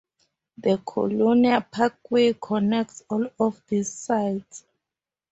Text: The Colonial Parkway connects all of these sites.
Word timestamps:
The 0.57 0.77
Colonial 0.83 1.61
Parkway 1.71 2.33
connects 2.33 3.03
all 3.07 3.27
of 3.39 3.61
these 3.69 3.93
sites. 3.93 4.65